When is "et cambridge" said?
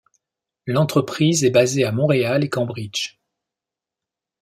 2.43-3.19